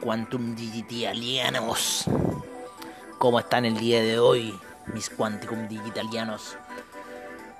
Quantum 0.00 0.54
Digitalianos. 0.54 2.04
¿Cómo 3.18 3.40
están 3.40 3.64
el 3.64 3.76
día 3.76 4.00
de 4.00 4.18
hoy, 4.18 4.58
mis 4.92 5.10
Quantum 5.10 5.68
Digitalianos? 5.68 6.56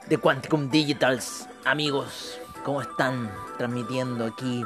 De 0.08 0.18
Quantum 0.18 0.70
Digitals, 0.70 1.48
amigos, 1.64 2.38
¿cómo 2.64 2.80
están 2.80 3.30
transmitiendo 3.56 4.26
aquí 4.26 4.64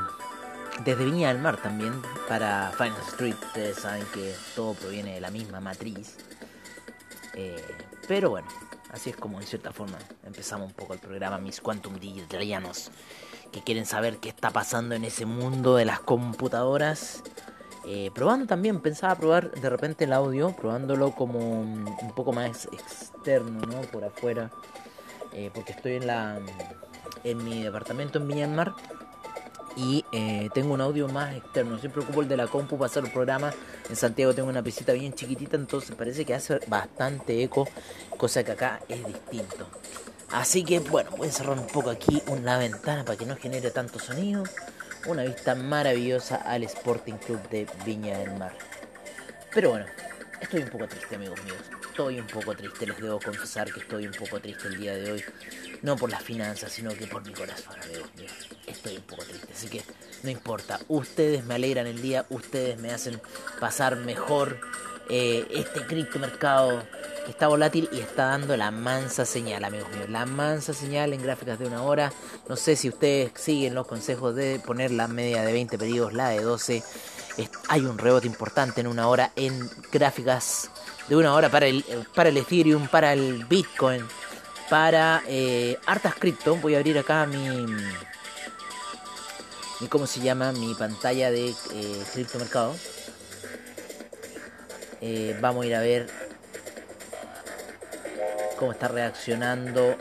desde 0.85 1.05
Viña 1.05 1.29
del 1.29 1.39
Mar 1.39 1.57
también 1.57 1.95
para 2.29 2.73
Final 2.77 3.01
Street? 3.09 3.37
Ustedes 3.47 3.79
saben 3.79 4.05
que 4.13 4.35
todo 4.55 4.75
proviene 4.75 5.15
de 5.15 5.21
la 5.21 5.31
misma 5.31 5.61
matriz. 5.61 6.19
Eh, 7.35 7.65
pero 8.07 8.31
bueno, 8.31 8.49
así 8.93 9.11
es 9.11 9.17
como 9.17 9.41
en 9.41 9.47
cierta 9.47 9.73
forma 9.73 9.99
empezamos 10.25 10.67
un 10.67 10.75
poco 10.75 10.93
el 10.93 11.01
programa, 11.01 11.39
mis 11.39 11.61
Quantum 11.61 11.99
Digitalianos 11.99 12.91
que 13.53 13.63
quieren 13.63 13.87
saber 13.87 14.17
qué 14.17 14.31
está 14.31 14.51
pasando 14.51 14.95
en 14.95 15.05
ese 15.05 15.27
mundo 15.27 15.77
de 15.77 15.85
las 15.85 16.01
computadoras. 16.01 17.23
Eh, 17.85 18.11
probando 18.15 18.47
también, 18.47 18.81
pensaba 18.81 19.15
probar 19.17 19.51
de 19.51 19.69
repente 19.69 20.05
el 20.05 20.13
audio, 20.13 20.55
probándolo 20.55 21.13
como 21.13 21.39
un 21.61 22.13
poco 22.15 22.33
más 22.33 22.67
externo, 22.73 23.61
¿no? 23.67 23.81
Por 23.83 24.05
afuera. 24.05 24.51
Eh, 25.33 25.51
porque 25.53 25.73
estoy 25.73 25.95
en 25.95 26.07
la 26.07 26.39
en 27.25 27.45
mi 27.45 27.63
departamento 27.63 28.19
en 28.19 28.27
Myanmar 28.27 28.75
y 29.77 30.05
eh, 30.13 30.51
tengo 30.53 30.75
un 30.75 30.81
audio 30.81 31.09
más 31.09 31.35
externo. 31.35 31.79
Siempre 31.79 32.03
ocupo 32.03 32.23
el 32.23 32.29
de 32.29 32.37
la 32.37 32.47
compu 32.47 32.77
para 32.77 32.91
hacer 32.91 33.05
el 33.05 33.11
programa. 33.11 33.53
En 33.89 33.97
Santiago 33.97 34.35
tengo 34.35 34.49
una 34.49 34.63
piscita 34.63 34.93
bien 34.93 35.15
chiquitita, 35.15 35.57
entonces 35.57 35.95
parece 35.97 36.25
que 36.25 36.35
hace 36.35 36.61
bastante 36.67 37.43
eco, 37.43 37.67
cosa 38.17 38.45
que 38.45 38.53
acá 38.53 38.81
es 38.89 39.05
distinto. 39.07 39.67
Así 40.31 40.65
que 40.65 40.81
bueno, 40.81 41.11
voy 41.17 41.29
a 41.29 41.33
cerrar 41.33 41.59
un 41.59 41.67
poco 41.67 41.91
aquí 41.91 42.23
una 42.27 42.59
ventana 42.59 43.05
para 43.05 43.19
que 43.19 43.27
no 43.27 43.37
genere 43.37 43.71
tanto 43.71 43.99
sonido. 43.99 44.45
Una 45.07 45.25
vista 45.25 45.57
maravillosa 45.57 46.37
al 46.37 46.63
Sporting 46.63 47.15
Club 47.15 47.49
de 47.49 47.67
Viña 47.85 48.19
del 48.19 48.35
Mar. 48.39 48.53
Pero 49.53 49.71
bueno, 49.71 49.87
estoy 50.41 50.63
un 50.63 50.69
poco 50.69 50.87
triste 50.87 51.17
amigos 51.17 51.43
míos. 51.43 51.59
Estoy 51.89 52.21
un 52.21 52.27
poco 52.29 52.55
triste, 52.55 52.87
les 52.87 53.01
debo 53.01 53.19
confesar 53.19 53.73
que 53.73 53.81
estoy 53.81 54.07
un 54.07 54.13
poco 54.13 54.41
triste 54.41 54.69
el 54.69 54.79
día 54.79 54.95
de 54.95 55.11
hoy. 55.11 55.25
No 55.83 55.97
por 55.97 56.09
las 56.09 56.23
finanzas, 56.23 56.71
sino 56.71 56.95
que 56.95 57.09
por 57.09 57.27
mi 57.27 57.33
corazón, 57.33 57.75
amigos 57.83 58.15
míos. 58.17 58.33
Estoy 58.65 58.97
un 58.97 59.03
poco 59.03 59.25
triste, 59.25 59.53
así 59.53 59.69
que 59.69 59.83
no 60.23 60.31
importa. 60.31 60.79
Ustedes 60.87 61.45
me 61.45 61.55
alegran 61.55 61.89
el 61.89 62.01
día, 62.01 62.25
ustedes 62.31 62.79
me 62.79 62.93
hacen 62.93 63.21
pasar 63.59 63.97
mejor 63.97 64.61
eh, 65.09 65.45
este 65.51 65.85
criptomercado 65.85 66.85
que 66.85 67.02
está 67.29 67.49
volátil 67.49 67.89
y 67.93 68.01
está 68.01 68.27
dando 68.27 68.57
la 68.57 68.71
mansa 68.71 69.25
señal, 69.25 69.65
amigos 69.65 69.89
míos. 69.91 70.09
La 70.09 70.27
mansa 70.27 70.73
señal 70.73 71.13
en 71.13 71.23
gráficas 71.23 71.59
de 71.59 71.67
una 71.67 71.83
hora. 71.83 72.13
No 72.49 72.57
sé 72.57 72.77
si 72.77 72.89
ustedes 72.89 73.33
siguen 73.35 73.75
los 73.75 73.87
consejos 73.87 74.35
de 74.35 74.61
poner 74.65 74.91
la 74.91 75.09
media 75.09 75.43
de 75.43 75.53
20 75.53 75.79
pedidos, 75.79 76.13
la 76.13 76.31
de 76.31 76.41
12. 76.41 76.83
hay 77.69 77.81
un 77.81 77.99
rebote 77.99 78.27
importante 78.27 78.81
en 78.81 78.87
una 78.87 79.09
hora 79.09 79.33
en 79.37 79.69
gráficas 79.91 80.71
de 81.09 81.17
una 81.17 81.35
hora 81.35 81.49
para 81.49 81.67
el, 81.67 81.85
para 82.15 82.29
el 82.29 82.37
Ethereum, 82.37 82.89
para 82.89 83.13
el 83.13 83.45
Bitcoin, 83.45 84.07
para 84.71 85.23
eh, 85.27 85.79
hartas. 85.87 86.15
Voy 86.61 86.75
a 86.75 86.79
abrir 86.79 86.99
acá 86.99 87.27
mi, 87.27 87.49
mi, 89.81 89.89
¿cómo 89.89 90.07
se 90.07 90.21
llama? 90.21 90.53
Mi 90.53 90.75
pantalla 90.75 91.31
de 91.31 91.49
eh, 91.51 92.03
criptomercado. 92.13 92.75
Eh, 95.05 95.37
vamos 95.41 95.65
a 95.65 95.67
ir 95.67 95.75
a 95.75 95.81
ver 95.81 96.22
cómo 98.57 98.73
está 98.73 98.89
reaccionando 98.89 99.97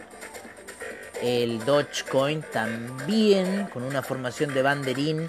el 1.22 1.64
Dogecoin 1.64 2.42
también 2.42 3.68
con 3.74 3.84
una 3.84 4.02
formación 4.02 4.54
de 4.54 4.62
banderín. 4.62 5.28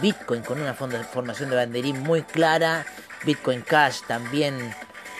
Bitcoin 0.00 0.42
con 0.42 0.60
una 0.60 0.74
formación 0.74 1.50
de 1.50 1.56
banderín 1.56 2.00
muy 2.00 2.22
clara. 2.22 2.84
Bitcoin 3.24 3.62
Cash 3.62 4.00
también. 4.06 4.74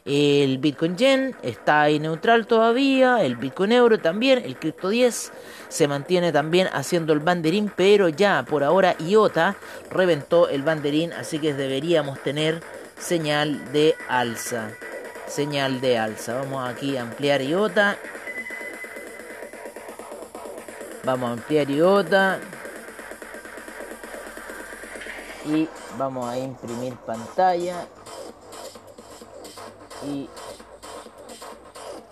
El 0.05 0.59
Bitcoin 0.59 0.97
Yen 0.97 1.37
está 1.43 1.83
ahí 1.83 2.01
neutral 2.01 2.47
todavía, 2.49 3.23
el 3.23 3.37
Bitcoin 3.37 3.71
Euro 3.71 3.99
también, 4.01 4.43
el 4.45 4.57
Crypto 4.57 4.89
10 4.89 5.33
se 5.69 5.87
mantiene 5.87 6.33
también 6.33 6.69
haciendo 6.73 7.13
el 7.13 7.21
banderín, 7.21 7.71
pero 7.75 8.09
ya 8.09 8.45
por 8.45 8.65
ahora 8.65 8.97
IOTA 8.99 9.55
reventó 9.91 10.49
el 10.49 10.63
banderín, 10.63 11.13
así 11.13 11.39
que 11.39 11.55
deberíamos 11.55 12.21
tener 12.21 12.61
señal 13.03 13.73
de 13.73 13.97
alza. 14.09 14.71
Señal 15.27 15.81
de 15.81 15.99
alza. 15.99 16.35
Vamos 16.35 16.69
aquí 16.69 16.97
a 16.97 17.03
ampliar 17.03 17.43
IOTA 17.43 17.99
Vamos 21.05 21.31
a 21.31 21.33
ampliar 21.33 21.69
IOTA. 21.69 22.39
Y 25.47 25.69
vamos 25.99 26.27
a 26.29 26.39
imprimir 26.39 26.95
pantalla. 26.95 27.87
Y 30.07 30.29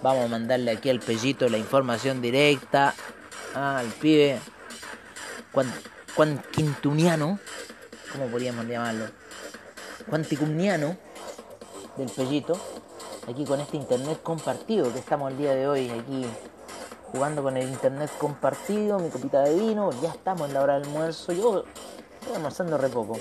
vamos 0.03 0.25
a 0.25 0.29
mandarle 0.29 0.73
aquí 0.73 0.91
al 0.91 0.99
pellito 0.99 1.49
la 1.49 1.59
información 1.59 2.21
directa 2.21 2.95
al 3.55 3.87
pibe 3.87 4.41
Juan, 5.53 6.43
Quintuniano. 6.51 7.39
¿Cómo 8.13 8.27
podríamos 8.27 8.67
llamarlo? 8.67 9.07
Quanticumniano 10.11 10.97
del 11.97 12.11
pellito. 12.11 12.59
Aquí 13.29 13.45
con 13.45 13.61
este 13.61 13.77
internet 13.77 14.21
compartido 14.25 14.93
que 14.93 14.99
estamos 14.99 15.31
el 15.31 15.39
día 15.39 15.55
de 15.55 15.69
hoy 15.69 15.89
aquí 15.89 16.27
jugando 17.13 17.45
con 17.45 17.57
el 17.57 17.69
internet 17.69 18.11
compartido, 18.19 18.99
mi 18.99 19.09
copita 19.09 19.43
de 19.43 19.55
vino, 19.55 19.91
ya 20.03 20.11
estamos 20.11 20.49
en 20.49 20.55
la 20.55 20.63
hora 20.63 20.75
del 20.75 20.85
almuerzo, 20.85 21.33
yo 21.33 21.65
estoy 22.21 22.35
almorzando 22.35 22.77
re 22.77 22.89
poco. 22.89 23.19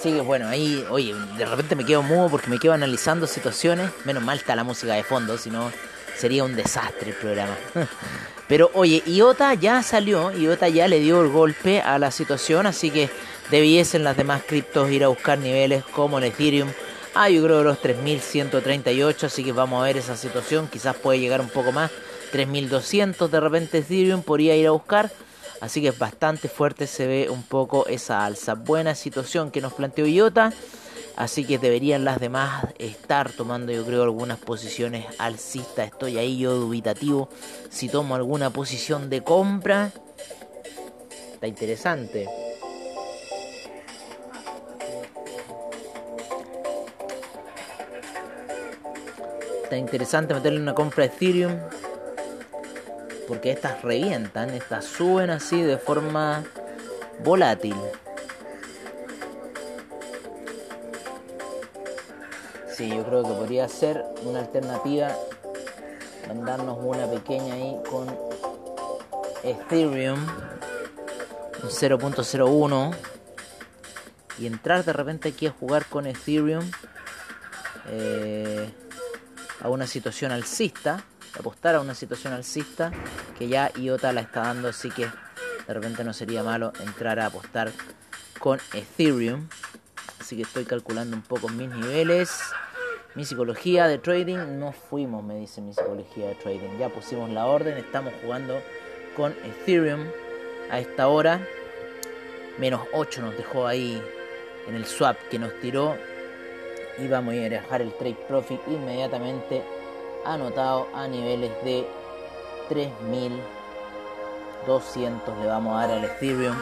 Así 0.00 0.14
que 0.14 0.22
bueno, 0.22 0.48
ahí, 0.48 0.82
oye, 0.88 1.14
de 1.36 1.44
repente 1.44 1.76
me 1.76 1.84
quedo 1.84 2.02
mudo 2.02 2.30
porque 2.30 2.48
me 2.48 2.58
quedo 2.58 2.72
analizando 2.72 3.26
situaciones. 3.26 3.90
Menos 4.06 4.22
mal 4.22 4.38
está 4.38 4.56
la 4.56 4.64
música 4.64 4.94
de 4.94 5.04
fondo, 5.04 5.36
si 5.36 5.50
no 5.50 5.70
sería 6.16 6.42
un 6.42 6.56
desastre 6.56 7.10
el 7.10 7.16
programa. 7.16 7.54
Pero 8.48 8.70
oye, 8.72 9.02
IOTA 9.04 9.52
ya 9.52 9.82
salió, 9.82 10.32
IOTA 10.32 10.70
ya 10.70 10.88
le 10.88 11.00
dio 11.00 11.20
el 11.20 11.28
golpe 11.28 11.82
a 11.82 11.98
la 11.98 12.10
situación, 12.10 12.64
así 12.64 12.90
que 12.90 13.10
debiesen 13.50 14.02
las 14.02 14.16
demás 14.16 14.40
criptos 14.46 14.90
ir 14.90 15.04
a 15.04 15.08
buscar 15.08 15.38
niveles 15.38 15.84
como 15.84 16.16
el 16.16 16.24
Ethereum. 16.24 16.70
Ah, 17.14 17.28
yo 17.28 17.42
creo 17.44 17.62
los 17.62 17.78
3138, 17.82 19.26
así 19.26 19.44
que 19.44 19.52
vamos 19.52 19.82
a 19.82 19.84
ver 19.84 19.98
esa 19.98 20.16
situación, 20.16 20.66
quizás 20.68 20.96
puede 20.96 21.20
llegar 21.20 21.42
un 21.42 21.50
poco 21.50 21.72
más. 21.72 21.90
3200 22.32 23.30
de 23.30 23.38
repente 23.38 23.78
Ethereum 23.78 24.22
podría 24.22 24.56
ir 24.56 24.66
a 24.66 24.70
buscar. 24.70 25.10
Así 25.60 25.82
que 25.82 25.88
es 25.88 25.98
bastante 25.98 26.48
fuerte, 26.48 26.86
se 26.86 27.06
ve 27.06 27.28
un 27.30 27.42
poco 27.42 27.86
esa 27.86 28.24
alza. 28.24 28.54
Buena 28.54 28.94
situación 28.94 29.50
que 29.50 29.60
nos 29.60 29.74
planteó 29.74 30.06
IOTA. 30.06 30.52
Así 31.16 31.44
que 31.44 31.58
deberían 31.58 32.04
las 32.04 32.18
demás 32.18 32.66
estar 32.78 33.30
tomando, 33.30 33.72
yo 33.72 33.84
creo, 33.84 34.02
algunas 34.04 34.38
posiciones 34.38 35.04
alcistas. 35.18 35.88
Estoy 35.88 36.16
ahí 36.16 36.38
yo 36.38 36.54
dubitativo. 36.54 37.28
Si 37.68 37.90
tomo 37.90 38.14
alguna 38.14 38.48
posición 38.50 39.10
de 39.10 39.22
compra, 39.22 39.92
está 41.34 41.46
interesante. 41.46 42.26
Está 49.64 49.76
interesante 49.76 50.32
meterle 50.32 50.58
una 50.58 50.74
compra 50.74 51.06
de 51.06 51.14
Ethereum. 51.14 51.58
Porque 53.30 53.52
estas 53.52 53.80
revientan, 53.82 54.50
estas 54.50 54.84
suben 54.84 55.30
así 55.30 55.62
de 55.62 55.78
forma 55.78 56.42
volátil. 57.22 57.76
Sí, 62.74 62.88
yo 62.88 63.04
creo 63.04 63.22
que 63.22 63.28
podría 63.28 63.68
ser 63.68 64.04
una 64.24 64.40
alternativa 64.40 65.14
mandarnos 66.26 66.78
una 66.82 67.06
pequeña 67.06 67.54
ahí 67.54 67.76
con 67.88 68.08
Ethereum 69.44 70.18
un 71.62 71.70
0.01 71.70 72.96
y 74.40 74.46
entrar 74.46 74.84
de 74.84 74.92
repente 74.92 75.28
aquí 75.28 75.46
a 75.46 75.52
jugar 75.52 75.86
con 75.86 76.08
Ethereum 76.08 76.68
eh, 77.90 78.70
a 79.60 79.68
una 79.68 79.86
situación 79.86 80.32
alcista, 80.32 81.04
apostar 81.40 81.74
a 81.74 81.80
una 81.80 81.94
situación 81.94 82.32
alcista 82.32 82.92
que 83.38 83.48
ya 83.48 83.70
IOTA 83.76 84.12
la 84.12 84.20
está 84.20 84.42
dando, 84.42 84.68
así 84.68 84.90
que 84.90 85.06
de 85.66 85.74
repente 85.74 86.04
no 86.04 86.12
sería 86.12 86.42
malo 86.42 86.72
entrar 86.80 87.20
a 87.20 87.26
apostar 87.26 87.70
con 88.38 88.58
Ethereum. 88.72 89.48
Así 90.20 90.36
que 90.36 90.42
estoy 90.42 90.64
calculando 90.64 91.16
un 91.16 91.22
poco 91.22 91.48
mis 91.48 91.68
niveles. 91.68 92.40
Mi 93.14 93.24
psicología 93.24 93.86
de 93.86 93.98
trading, 93.98 94.58
no 94.58 94.72
fuimos, 94.72 95.24
me 95.24 95.34
dice 95.36 95.60
mi 95.60 95.72
psicología 95.72 96.28
de 96.28 96.34
trading. 96.36 96.78
Ya 96.78 96.88
pusimos 96.88 97.30
la 97.30 97.46
orden, 97.46 97.76
estamos 97.76 98.12
jugando 98.22 98.60
con 99.16 99.32
Ethereum 99.44 100.06
a 100.70 100.78
esta 100.78 101.08
hora. 101.08 101.40
Menos 102.58 102.82
8 102.92 103.22
nos 103.22 103.36
dejó 103.36 103.66
ahí 103.66 104.02
en 104.68 104.74
el 104.74 104.86
swap 104.86 105.16
que 105.30 105.38
nos 105.38 105.52
tiró. 105.60 105.96
Y 106.98 107.08
vamos 107.08 107.34
a 107.34 107.36
ir 107.36 107.54
a 107.54 107.60
dejar 107.60 107.82
el 107.82 107.92
trade 107.94 108.18
profit 108.28 108.60
inmediatamente 108.68 109.62
anotado 110.24 110.88
a 110.94 111.08
niveles 111.08 111.50
de 111.64 111.86
3200. 112.68 115.38
Le 115.38 115.46
vamos 115.46 115.76
a 115.76 115.86
dar 115.86 115.98
al 115.98 116.04
Ethereum 116.04 116.56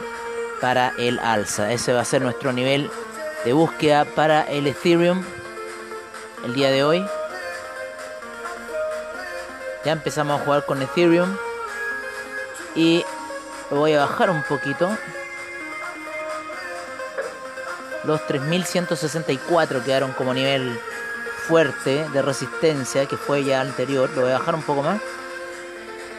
para 0.61 0.93
el 0.97 1.19
alza. 1.19 1.71
Ese 1.71 1.93
va 1.93 2.01
a 2.01 2.05
ser 2.05 2.21
nuestro 2.21 2.51
nivel 2.51 2.89
de 3.45 3.53
búsqueda 3.53 4.05
para 4.05 4.41
el 4.43 4.67
Ethereum 4.67 5.23
el 6.45 6.53
día 6.53 6.71
de 6.71 6.83
hoy. 6.83 7.05
Ya 9.85 9.93
empezamos 9.93 10.39
a 10.39 10.43
jugar 10.43 10.65
con 10.65 10.81
Ethereum. 10.81 11.35
Y 12.75 13.03
voy 13.69 13.93
a 13.93 14.05
bajar 14.05 14.29
un 14.29 14.43
poquito. 14.43 14.89
Los 18.03 18.25
3164 18.27 19.83
quedaron 19.83 20.11
como 20.13 20.33
nivel 20.33 20.79
fuerte 21.49 22.07
de 22.13 22.21
resistencia, 22.21 23.07
que 23.07 23.17
fue 23.17 23.43
ya 23.43 23.59
anterior. 23.59 24.07
Lo 24.15 24.21
voy 24.21 24.31
a 24.31 24.37
bajar 24.37 24.53
un 24.53 24.61
poco 24.61 24.83
más. 24.83 25.01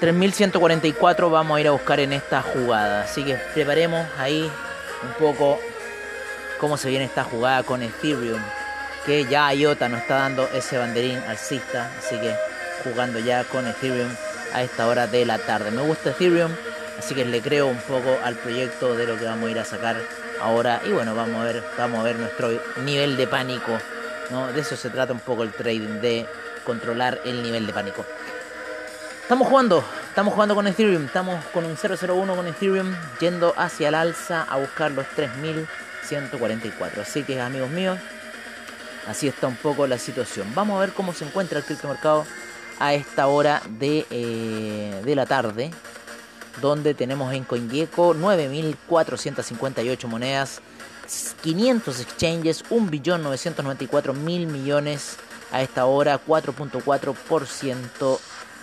3144 0.00 1.30
vamos 1.30 1.56
a 1.56 1.60
ir 1.60 1.68
a 1.68 1.70
buscar 1.70 2.00
en 2.00 2.12
esta 2.12 2.42
jugada. 2.42 3.04
Así 3.04 3.24
que 3.24 3.36
preparemos 3.54 4.04
ahí 4.18 4.50
un 5.02 5.12
poco 5.24 5.60
cómo 6.58 6.76
se 6.76 6.88
viene 6.88 7.04
esta 7.04 7.22
jugada 7.22 7.62
con 7.62 7.80
Ethereum 7.80 8.42
que 9.06 9.24
ya 9.26 9.52
IOTA 9.54 9.88
nos 9.88 10.00
está 10.00 10.16
dando 10.16 10.48
ese 10.52 10.76
banderín 10.76 11.18
alcista, 11.26 11.90
así 11.98 12.18
que 12.18 12.34
jugando 12.84 13.18
ya 13.18 13.44
con 13.44 13.66
Ethereum 13.66 14.10
a 14.52 14.62
esta 14.62 14.86
hora 14.86 15.06
de 15.06 15.24
la 15.24 15.38
tarde. 15.38 15.70
Me 15.70 15.82
gusta 15.82 16.10
Ethereum, 16.10 16.52
así 16.98 17.14
que 17.14 17.24
le 17.24 17.40
creo 17.40 17.66
un 17.68 17.78
poco 17.78 18.18
al 18.24 18.34
proyecto 18.36 18.94
de 18.96 19.06
lo 19.06 19.16
que 19.16 19.24
vamos 19.24 19.48
a 19.48 19.50
ir 19.50 19.58
a 19.58 19.64
sacar 19.64 19.96
ahora 20.42 20.82
y 20.84 20.90
bueno, 20.90 21.14
vamos 21.14 21.40
a 21.40 21.44
ver, 21.44 21.64
vamos 21.78 22.00
a 22.00 22.02
ver 22.02 22.16
nuestro 22.16 22.50
nivel 22.84 23.16
de 23.16 23.26
pánico, 23.26 23.78
De 24.54 24.60
eso 24.60 24.76
se 24.76 24.90
trata 24.90 25.12
un 25.12 25.20
poco 25.20 25.42
el 25.42 25.52
trading, 25.52 26.00
de 26.00 26.26
controlar 26.64 27.20
el 27.24 27.42
nivel 27.42 27.66
de 27.66 27.72
pánico. 27.72 28.04
Estamos 29.22 29.48
jugando, 29.48 29.84
estamos 30.08 30.34
jugando 30.34 30.54
con 30.54 30.66
Ethereum, 30.66 31.06
estamos 31.06 31.44
con 31.46 31.64
un 31.64 31.76
001 31.76 32.36
con 32.36 32.46
Ethereum 32.46 32.94
yendo 33.20 33.54
hacia 33.56 33.88
el 33.88 33.94
alza 33.94 34.42
a 34.42 34.56
buscar 34.56 34.90
los 34.92 35.06
3144. 35.08 37.02
Así 37.02 37.22
que 37.22 37.40
amigos 37.40 37.70
míos, 37.70 37.98
Así 39.06 39.28
está 39.28 39.46
un 39.46 39.56
poco 39.56 39.86
la 39.86 39.98
situación. 39.98 40.52
Vamos 40.54 40.76
a 40.76 40.80
ver 40.80 40.92
cómo 40.92 41.12
se 41.12 41.24
encuentra 41.24 41.58
el 41.58 41.64
criptomercado 41.64 42.26
a 42.78 42.94
esta 42.94 43.26
hora 43.26 43.62
de, 43.68 44.06
eh, 44.10 45.02
de 45.04 45.16
la 45.16 45.26
tarde. 45.26 45.70
Donde 46.60 46.94
tenemos 46.94 47.32
en 47.32 47.44
CoinGecko 47.44 48.14
9.458 48.14 50.06
monedas, 50.06 50.60
500 51.42 52.00
exchanges, 52.00 52.64
1.994.000 52.70 54.46
millones 54.46 55.16
a 55.52 55.62
esta 55.62 55.86
hora, 55.86 56.20
4.4% 56.24 58.18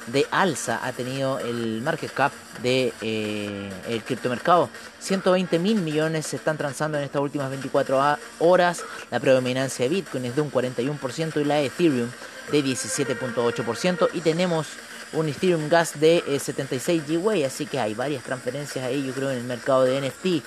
de 0.07 0.25
alza 0.31 0.79
ha 0.83 0.91
tenido 0.93 1.39
el 1.39 1.81
market 1.81 2.13
cap 2.13 2.31
de 2.63 2.93
eh, 3.01 3.69
el 3.89 4.03
criptomercado. 4.03 4.69
120 4.99 5.59
mil 5.59 5.81
millones 5.81 6.27
se 6.27 6.37
están 6.37 6.57
transando 6.57 6.97
en 6.97 7.03
estas 7.03 7.21
últimas 7.21 7.49
24 7.49 8.17
horas. 8.39 8.83
La 9.11 9.19
predominancia 9.19 9.83
de 9.83 9.95
Bitcoin 9.95 10.25
es 10.25 10.35
de 10.35 10.41
un 10.41 10.51
41% 10.51 11.41
y 11.41 11.43
la 11.43 11.55
de 11.55 11.65
Ethereum 11.65 12.09
de 12.51 12.63
17.8%. 12.63 14.09
Y 14.13 14.21
tenemos 14.21 14.67
un 15.13 15.29
Ethereum 15.29 15.69
Gas 15.69 15.99
de 15.99 16.23
76 16.39 17.03
eh, 17.05 17.17
GWay, 17.17 17.43
así 17.43 17.65
que 17.65 17.79
hay 17.79 17.93
varias 17.93 18.23
transferencias 18.23 18.85
ahí, 18.85 19.05
yo 19.05 19.13
creo, 19.13 19.31
en 19.31 19.37
el 19.37 19.43
mercado 19.43 19.83
de 19.83 20.01
NFT. 20.01 20.43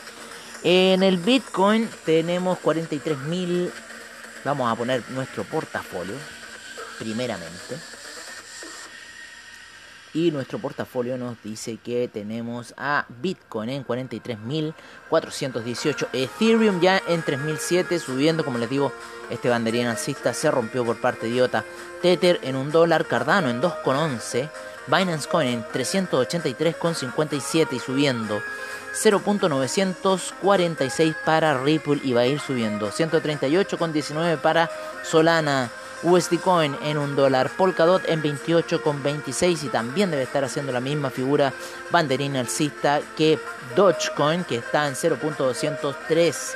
En 0.62 1.02
el 1.02 1.16
Bitcoin 1.16 1.88
tenemos 2.04 2.58
43 2.58 3.18
mil. 3.20 3.72
Vamos 4.44 4.70
a 4.70 4.76
poner 4.76 5.02
nuestro 5.10 5.42
portafolio, 5.44 6.16
primeramente. 6.98 7.78
Y 10.12 10.32
nuestro 10.32 10.58
portafolio 10.58 11.16
nos 11.16 11.40
dice 11.42 11.76
que 11.76 12.08
tenemos 12.08 12.74
a 12.76 13.06
Bitcoin 13.08 13.70
en 13.70 13.86
43.418, 13.86 16.08
Ethereum 16.12 16.80
ya 16.80 17.00
en 17.06 17.24
3.007, 17.24 18.00
subiendo, 18.00 18.44
como 18.44 18.58
les 18.58 18.68
digo, 18.68 18.92
este 19.30 19.48
banderín 19.48 19.86
alcista 19.86 20.34
se 20.34 20.50
rompió 20.50 20.84
por 20.84 21.00
parte 21.00 21.28
de 21.28 21.36
IOTA, 21.36 21.64
Tether 22.02 22.40
en 22.42 22.56
un 22.56 22.72
dólar, 22.72 23.06
Cardano 23.06 23.50
en 23.50 23.62
2,11, 23.62 24.50
Binance 24.88 25.28
Coin 25.28 25.48
en 25.48 25.64
383,57 25.64 27.72
y 27.72 27.78
subiendo. 27.78 28.42
0.946 28.94 31.14
para 31.24 31.58
Ripple 31.58 32.00
y 32.02 32.12
va 32.12 32.22
a 32.22 32.26
ir 32.26 32.40
subiendo. 32.40 32.90
138,19 32.90 34.38
para 34.38 34.68
Solana. 35.02 35.70
USD 36.02 36.40
Coin 36.40 36.74
en 36.82 36.96
un 36.96 37.14
dólar, 37.14 37.50
Polkadot 37.50 38.08
en 38.08 38.22
28,26 38.22 39.64
y 39.64 39.68
también 39.68 40.10
debe 40.10 40.22
estar 40.22 40.42
haciendo 40.42 40.72
la 40.72 40.80
misma 40.80 41.10
figura 41.10 41.52
banderina 41.90 42.40
alcista 42.40 43.02
que 43.18 43.38
Dogecoin 43.76 44.44
que 44.44 44.56
está 44.56 44.88
en 44.88 44.94
0.203. 44.94 46.54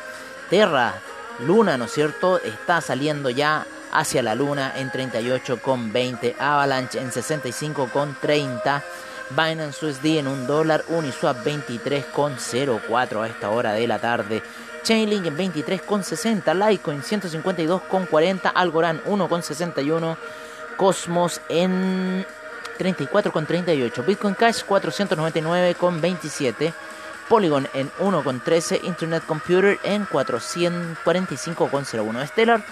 Terra, 0.49 0.95
Luna, 1.41 1.77
¿no 1.77 1.85
es 1.85 1.93
cierto? 1.93 2.39
Está 2.39 2.81
saliendo 2.81 3.29
ya 3.29 3.67
hacia 3.93 4.23
la 4.23 4.35
Luna 4.35 4.73
en 4.77 4.91
38,20, 4.91 6.37
Avalanche 6.39 6.99
en 6.99 7.11
65,30. 7.11 8.83
Binance 9.31 9.87
USD 9.87 10.19
en 10.19 10.29
un 10.29 10.47
dólar, 10.47 10.85
Uniswap 10.89 11.43
23,04 11.45 13.23
a 13.23 13.27
esta 13.27 13.51
hora 13.51 13.73
de 13.73 13.87
la 13.87 13.99
tarde. 13.99 14.43
Chainlink 14.83 15.27
en 15.27 15.37
23,60, 15.37 16.55
Litecoin 16.55 17.03
152,40, 17.03 18.53
Algorand 18.55 19.03
1,61, 19.05 20.17
Cosmos 20.77 21.41
en 21.49 22.27
34,38, 22.79 24.05
Bitcoin 24.05 24.35
Cash 24.35 24.65
499,27, 24.67 26.75
Polygon 27.29 27.69
en 27.73 27.91
1,13, 27.93 28.81
Internet 28.85 29.23
Computer 29.27 29.79
en 29.85 30.07
445,01, 30.07 32.27
Stellar 32.27 32.63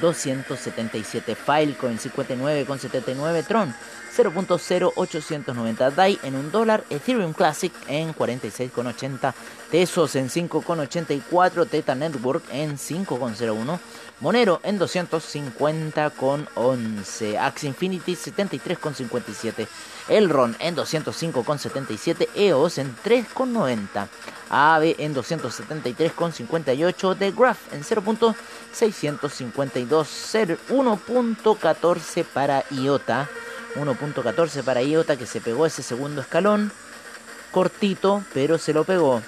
277 0.00 1.36
Filecoin 1.36 1.98
59,79 1.98 3.44
Tron 3.44 3.74
0.0890 4.12 5.90
DAI 5.90 6.20
en 6.22 6.36
un 6.36 6.50
dólar, 6.50 6.84
Ethereum 6.90 7.32
Classic 7.32 7.72
en 7.88 8.14
46,80, 8.14 9.32
Tesos 9.70 10.16
en 10.16 10.28
5,84, 10.28 11.66
Teta 11.66 11.94
Network 11.94 12.44
en 12.52 12.76
5,01, 12.76 13.78
Monero 14.20 14.60
en 14.62 14.78
250,11, 14.78 17.38
Axie 17.38 17.68
Infinity 17.68 18.14
73,57, 18.14 19.66
Elron 20.08 20.54
en 20.58 20.76
205,77, 20.76 22.28
EOS 22.34 22.76
en 22.78 22.94
3,90, 22.96 24.08
AAVE 24.52 24.94
en 24.98 25.14
273,58, 25.14 27.18
The 27.18 27.32
Graph 27.32 27.72
en 27.72 27.82
0.652, 27.82 30.58
1.14 30.68 32.24
para 32.24 32.64
IOTA. 32.70 33.28
1.14 33.74 34.62
para 34.62 34.82
IOTA 34.82 35.16
que 35.16 35.24
se 35.26 35.40
pegó 35.40 35.64
ese 35.64 35.82
segundo 35.82 36.20
escalón. 36.20 36.70
Cortito, 37.50 38.22
pero 38.34 38.58
se 38.58 38.74
lo 38.74 38.84
pegó. 38.84 39.22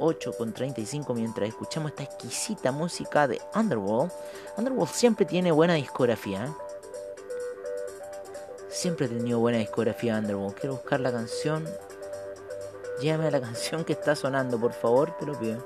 8,35 0.00 1.14
mientras 1.14 1.48
escuchamos 1.48 1.92
esta 1.92 2.02
exquisita 2.02 2.72
música 2.72 3.28
de 3.28 3.40
Underworld. 3.54 4.10
Underworld 4.56 4.92
siempre 4.92 5.26
tiene 5.26 5.52
buena 5.52 5.74
discografía. 5.74 6.52
Siempre 8.68 9.06
ha 9.06 9.08
tenido 9.08 9.38
buena 9.38 9.58
discografía 9.58 10.18
Underworld. 10.18 10.56
Quiero 10.56 10.74
buscar 10.74 10.98
la 11.00 11.12
canción. 11.12 11.64
Llévame 13.00 13.28
a 13.28 13.30
la 13.30 13.40
canción 13.40 13.84
que 13.84 13.92
está 13.92 14.16
sonando, 14.16 14.58
por 14.58 14.72
favor, 14.72 15.16
te 15.18 15.26
lo 15.26 15.38
pido. 15.38 15.64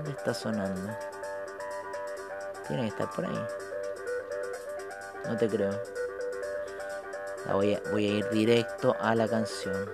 ¿Dónde 0.00 0.16
está 0.18 0.32
sonando? 0.32 0.96
Tiene 2.66 2.84
que 2.84 2.88
estar 2.88 3.10
por 3.10 3.26
ahí. 3.26 3.46
No 5.26 5.36
te 5.36 5.46
creo. 5.46 5.78
voy, 7.52 7.74
a, 7.74 7.82
voy 7.90 8.06
a 8.06 8.08
ir 8.08 8.30
directo 8.30 8.96
a 8.98 9.14
la 9.14 9.28
canción. 9.28 9.92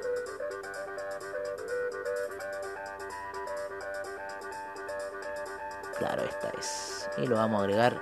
Claro, 5.99 6.23
esta 6.23 6.51
es. 6.57 7.09
Y 7.17 7.27
lo 7.27 7.35
vamos 7.35 7.61
a 7.61 7.65
agregar 7.65 8.01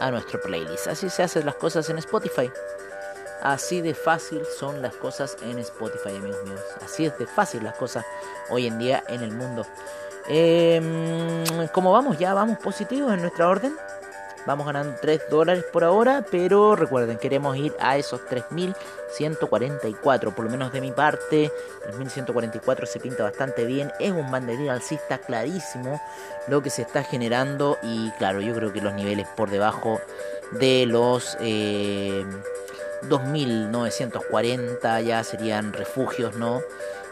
a 0.00 0.10
nuestro 0.10 0.42
playlist. 0.42 0.88
Así 0.88 1.08
se 1.08 1.22
hacen 1.22 1.46
las 1.46 1.54
cosas 1.54 1.88
en 1.88 1.96
Spotify. 1.96 2.52
Así 3.40 3.80
de 3.80 3.94
fácil 3.94 4.44
son 4.58 4.82
las 4.82 4.94
cosas 4.96 5.38
en 5.40 5.58
Spotify, 5.60 6.16
amigos 6.16 6.44
míos. 6.44 6.60
Así 6.84 7.06
es 7.06 7.16
de 7.16 7.26
fácil 7.26 7.64
las 7.64 7.76
cosas 7.76 8.04
hoy 8.50 8.66
en 8.66 8.78
día 8.78 9.02
en 9.08 9.22
el 9.22 9.32
mundo. 9.32 9.64
Eh, 10.28 10.80
como 11.72 11.92
vamos, 11.92 12.18
ya 12.18 12.34
vamos 12.34 12.58
positivos 12.58 13.12
en 13.12 13.20
nuestra 13.20 13.48
orden. 13.48 13.74
Vamos 14.46 14.66
ganando 14.66 14.94
3 15.00 15.22
dólares 15.30 15.64
por 15.72 15.84
ahora, 15.84 16.22
pero 16.30 16.76
recuerden, 16.76 17.16
queremos 17.16 17.56
ir 17.56 17.74
a 17.80 17.96
esos 17.96 18.20
3.144, 18.26 20.34
por 20.34 20.44
lo 20.44 20.50
menos 20.50 20.70
de 20.70 20.82
mi 20.82 20.92
parte. 20.92 21.50
3.144 21.86 22.84
se 22.84 23.00
pinta 23.00 23.22
bastante 23.22 23.64
bien, 23.64 23.90
es 24.00 24.12
un 24.12 24.30
banderín 24.30 24.68
alcista 24.68 25.16
clarísimo 25.16 25.98
lo 26.46 26.62
que 26.62 26.68
se 26.68 26.82
está 26.82 27.02
generando 27.02 27.78
y 27.82 28.10
claro, 28.18 28.42
yo 28.42 28.54
creo 28.54 28.70
que 28.70 28.82
los 28.82 28.92
niveles 28.92 29.26
por 29.34 29.48
debajo 29.50 30.00
de 30.52 30.84
los... 30.86 31.36
Eh, 31.40 32.24
2940 33.08 35.00
ya 35.02 35.24
serían 35.24 35.72
refugios, 35.72 36.36
¿no? 36.36 36.62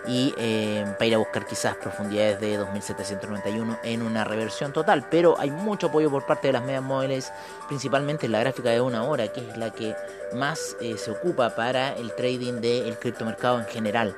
Y 0.06 0.34
eh, 0.36 0.84
para 0.94 1.06
ir 1.06 1.14
a 1.14 1.18
buscar 1.18 1.46
quizás 1.46 1.76
profundidades 1.76 2.40
de 2.40 2.56
2791 2.56 3.78
en 3.82 4.02
una 4.02 4.24
reversión 4.24 4.72
total. 4.72 5.06
Pero 5.10 5.38
hay 5.38 5.50
mucho 5.50 5.88
apoyo 5.88 6.10
por 6.10 6.26
parte 6.26 6.48
de 6.48 6.54
las 6.54 6.62
medias 6.62 6.82
móviles, 6.82 7.32
principalmente 7.68 8.26
en 8.26 8.32
la 8.32 8.40
gráfica 8.40 8.70
de 8.70 8.80
una 8.80 9.04
hora, 9.04 9.28
que 9.28 9.48
es 9.48 9.56
la 9.56 9.70
que 9.70 9.94
más 10.34 10.76
eh, 10.80 10.96
se 10.96 11.10
ocupa 11.10 11.54
para 11.54 11.94
el 11.94 12.14
trading 12.14 12.60
del 12.60 12.98
criptomercado 12.98 13.60
en 13.60 13.66
general. 13.66 14.16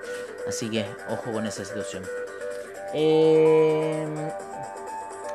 Así 0.49 0.71
que 0.71 0.87
ojo 1.11 1.33
con 1.33 1.47
esa 1.47 1.65
situación. 1.65 2.05
Eh, 2.93 4.07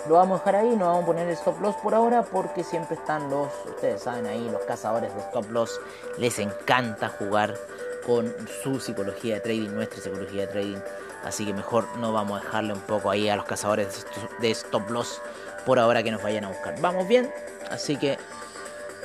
lo 0.08 0.16
vamos 0.16 0.42
a 0.42 0.44
dejar 0.44 0.56
ahí, 0.64 0.76
no 0.76 0.88
vamos 0.88 1.04
a 1.04 1.06
poner 1.06 1.28
el 1.28 1.34
stop 1.34 1.62
loss 1.62 1.76
por 1.76 1.94
ahora 1.94 2.24
porque 2.24 2.64
siempre 2.64 2.96
están 2.96 3.30
los, 3.30 3.50
ustedes 3.66 4.02
saben 4.02 4.26
ahí, 4.28 4.50
los 4.50 4.62
cazadores 4.64 5.14
de 5.14 5.20
stop 5.22 5.52
loss. 5.52 5.80
Les 6.18 6.40
encanta 6.40 7.10
jugar 7.10 7.54
con 8.10 8.34
su 8.64 8.80
psicología 8.80 9.36
de 9.36 9.42
trading, 9.42 9.70
nuestra 9.70 10.02
psicología 10.02 10.42
de 10.42 10.48
trading. 10.48 10.80
Así 11.24 11.46
que 11.46 11.54
mejor 11.54 11.86
no 11.98 12.12
vamos 12.12 12.42
a 12.42 12.44
dejarle 12.44 12.74
un 12.74 12.82
poco 12.82 13.12
ahí 13.12 13.30
a 13.30 13.36
los 13.36 13.46
cazadores 13.46 14.04
de 14.42 14.50
stop 14.50 14.90
loss 14.90 15.22
por 15.64 15.78
ahora 15.78 16.02
que 16.02 16.10
nos 16.10 16.24
vayan 16.24 16.46
a 16.46 16.48
buscar. 16.48 16.74
Vamos 16.82 17.08
bien, 17.08 17.32
así 17.70 17.98
que 17.98 18.18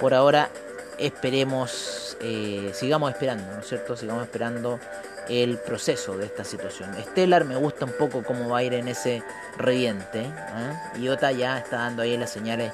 por 0.00 0.14
ahora 0.14 0.48
esperemos, 0.96 2.16
eh, 2.20 2.70
sigamos 2.72 3.12
esperando, 3.12 3.52
¿no 3.52 3.60
es 3.60 3.68
cierto? 3.68 3.94
Sigamos 3.94 4.22
esperando 4.22 4.80
el 5.28 5.58
proceso 5.58 6.16
de 6.16 6.24
esta 6.24 6.42
situación. 6.42 6.96
Stellar 7.10 7.44
me 7.44 7.56
gusta 7.56 7.84
un 7.84 7.92
poco 7.92 8.22
cómo 8.22 8.48
va 8.48 8.58
a 8.58 8.62
ir 8.62 8.72
en 8.72 8.88
ese 8.88 9.22
reviente. 9.58 10.20
¿eh? 10.20 10.98
IOTA 10.98 11.32
ya 11.32 11.58
está 11.58 11.76
dando 11.76 12.00
ahí 12.00 12.16
las 12.16 12.30
señales 12.30 12.72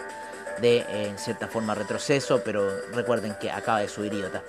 de, 0.60 0.86
en 0.90 1.18
cierta 1.18 1.48
forma, 1.48 1.74
retroceso, 1.74 2.40
pero 2.44 2.70
recuerden 2.92 3.34
que 3.40 3.50
acaba 3.50 3.80
de 3.80 3.88
subir 3.88 4.14
IOTA. 4.14 4.42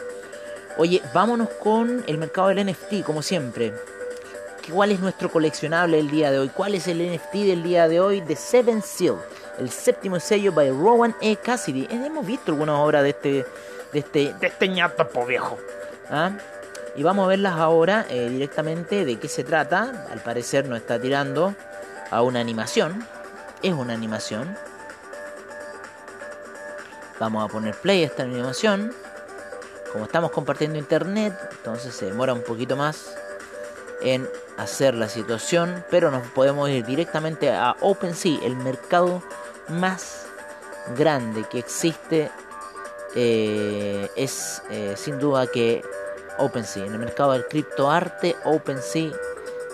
Oye, 0.81 0.99
vámonos 1.13 1.47
con 1.61 2.03
el 2.07 2.17
mercado 2.17 2.47
del 2.47 2.65
NFT, 2.65 3.03
como 3.05 3.21
siempre. 3.21 3.71
¿Cuál 4.73 4.91
es 4.91 4.99
nuestro 4.99 5.31
coleccionable 5.31 5.97
del 5.97 6.09
día 6.09 6.31
de 6.31 6.39
hoy? 6.39 6.49
¿Cuál 6.49 6.73
es 6.73 6.87
el 6.87 6.97
NFT 7.07 7.33
del 7.33 7.61
día 7.61 7.87
de 7.87 7.99
hoy? 7.99 8.19
De 8.21 8.35
Seven 8.35 8.81
Seal, 8.81 9.17
el 9.59 9.69
séptimo 9.69 10.19
sello 10.19 10.51
by 10.51 10.71
Rowan 10.71 11.15
E. 11.21 11.35
Cassidy. 11.35 11.83
Eh, 11.83 12.01
hemos 12.03 12.25
visto 12.25 12.51
algunas 12.51 12.79
obras 12.79 13.03
de 13.03 13.09
este, 13.09 13.45
de 13.93 13.99
este, 13.99 14.33
de 14.33 14.47
este 14.47 14.67
ñato 14.69 15.07
viejo. 15.27 15.59
¿Ah? 16.09 16.31
Y 16.95 17.03
vamos 17.03 17.25
a 17.25 17.27
verlas 17.27 17.59
ahora 17.59 18.07
eh, 18.09 18.29
directamente 18.31 19.05
de 19.05 19.19
qué 19.19 19.27
se 19.27 19.43
trata. 19.43 20.07
Al 20.11 20.23
parecer 20.23 20.67
nos 20.67 20.79
está 20.79 20.99
tirando 20.99 21.53
a 22.09 22.23
una 22.23 22.39
animación. 22.39 23.05
Es 23.61 23.73
una 23.73 23.93
animación. 23.93 24.57
Vamos 27.19 27.45
a 27.45 27.47
poner 27.49 27.75
play 27.75 28.01
a 28.01 28.07
esta 28.07 28.23
animación. 28.23 28.91
Como 29.91 30.05
estamos 30.05 30.31
compartiendo 30.31 30.77
internet, 30.77 31.37
entonces 31.51 31.93
se 31.93 32.05
demora 32.05 32.33
un 32.33 32.43
poquito 32.43 32.75
más 32.77 33.13
en 34.01 34.27
hacer 34.57 34.95
la 34.95 35.09
situación, 35.09 35.83
pero 35.89 36.11
nos 36.11 36.25
podemos 36.27 36.69
ir 36.69 36.85
directamente 36.85 37.51
a 37.51 37.75
OpenSea, 37.81 38.39
el 38.43 38.55
mercado 38.55 39.21
más 39.67 40.25
grande 40.97 41.43
que 41.49 41.59
existe. 41.59 42.31
Eh, 43.15 44.09
es 44.15 44.63
eh, 44.69 44.93
sin 44.95 45.19
duda 45.19 45.47
que 45.47 45.83
OpenSea, 46.37 46.85
en 46.85 46.93
el 46.93 46.99
mercado 46.99 47.33
del 47.33 47.45
criptoarte, 47.47 48.37
OpenSea 48.45 49.11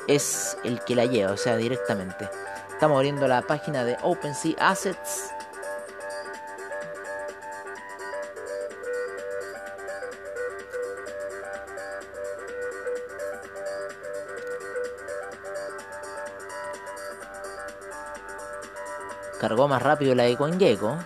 es 0.07 0.57
el 0.63 0.81
que 0.81 0.95
la 0.95 1.05
lleva, 1.05 1.31
o 1.31 1.37
sea, 1.37 1.55
directamente. 1.57 2.27
Estamos 2.71 2.95
abriendo 2.95 3.27
la 3.27 3.41
página 3.41 3.83
de 3.83 3.97
OpenSea 4.01 4.55
Assets 4.59 5.31
cargó 19.47 19.69
más 19.69 19.81
rápido 19.81 20.13
la 20.13 20.23
de 20.23 20.35
CoinGecko. 20.35 20.97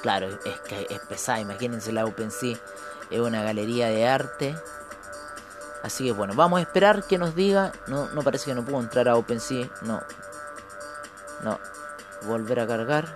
Claro, 0.00 0.28
es 0.44 0.60
que 0.60 0.86
es 0.88 1.00
pesada, 1.00 1.40
imagínense 1.40 1.90
la 1.92 2.04
OpenSea, 2.04 2.56
es 3.10 3.20
una 3.20 3.42
galería 3.42 3.88
de 3.88 4.06
arte 4.06 4.56
Así 5.82 6.04
que 6.04 6.12
bueno, 6.12 6.34
vamos 6.34 6.60
a 6.60 6.62
esperar 6.62 7.02
que 7.02 7.18
nos 7.18 7.34
diga. 7.34 7.72
No, 7.88 8.08
no 8.10 8.22
parece 8.22 8.46
que 8.46 8.54
no 8.54 8.64
puedo 8.64 8.80
entrar 8.80 9.08
a 9.08 9.16
OpenSea. 9.16 9.68
No. 9.82 10.00
No. 11.42 11.58
Volver 12.22 12.60
a 12.60 12.66
cargar. 12.68 13.12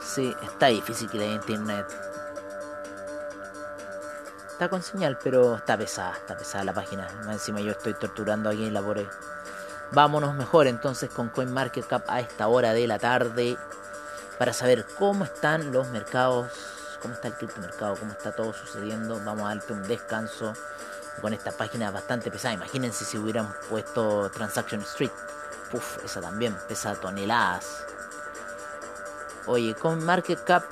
Sí, 0.00 0.34
está 0.44 0.66
difícil 0.66 1.10
que 1.10 1.18
la 1.18 1.24
internet. 1.24 1.86
Está 4.52 4.68
con 4.68 4.82
señal, 4.82 5.18
pero 5.22 5.56
está 5.56 5.76
pesada, 5.76 6.12
está 6.12 6.36
pesada 6.36 6.64
la 6.64 6.72
página. 6.72 7.08
Encima 7.28 7.60
yo 7.60 7.72
estoy 7.72 7.92
torturando 7.94 8.48
aquí 8.48 8.64
en 8.64 8.72
la 8.72 8.80
pobre. 8.80 9.08
Vámonos 9.92 10.34
mejor 10.34 10.66
entonces 10.66 11.10
con 11.10 11.28
CoinMarketCap 11.28 12.08
a 12.08 12.20
esta 12.20 12.48
hora 12.48 12.72
de 12.72 12.86
la 12.86 12.98
tarde 12.98 13.56
para 14.38 14.52
saber 14.52 14.84
cómo 14.98 15.24
están 15.24 15.72
los 15.72 15.88
mercados 15.88 16.50
cómo 17.00 17.14
está 17.14 17.28
el 17.28 17.34
criptomercado, 17.34 17.94
cómo 17.96 18.12
está 18.12 18.32
todo 18.32 18.52
sucediendo. 18.52 19.20
Vamos 19.24 19.44
a 19.44 19.54
darte 19.54 19.72
un 19.72 19.82
descanso 19.82 20.54
con 21.20 21.32
esta 21.32 21.52
página 21.52 21.90
bastante 21.90 22.30
pesada. 22.30 22.54
Imagínense 22.54 23.04
si 23.04 23.16
hubieran 23.18 23.54
puesto 23.68 24.28
Transaction 24.30 24.80
Street. 24.82 25.12
Uf, 25.72 26.04
esa 26.04 26.20
también 26.20 26.56
pesa 26.68 26.94
toneladas. 26.94 27.84
Oye, 29.46 29.74
con 29.74 30.04
Market 30.04 30.42
Cap 30.44 30.64